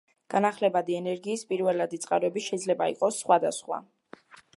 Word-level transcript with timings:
განახლებადი 0.33 0.95
ენერგიის 0.99 1.43
პირველადი 1.51 1.99
წყაროები 2.05 2.43
შეიძლება 2.45 2.87
იყოს 2.95 3.21
სხვადასხვა. 3.25 3.83